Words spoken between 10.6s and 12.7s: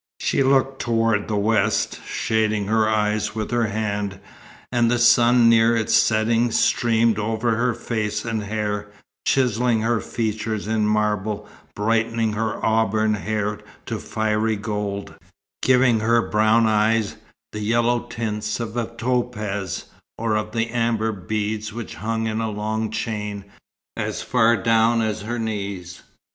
in marble, brightening her